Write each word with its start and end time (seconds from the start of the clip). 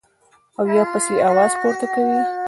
او 0.59 0.65
يا 0.75 0.83
پسې 0.91 1.13
اواز 1.29 1.51
پورته 1.61 1.85
کوي- 1.93 2.19